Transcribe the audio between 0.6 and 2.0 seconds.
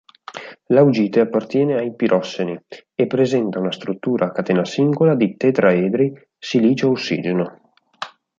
L'augite appartiene ai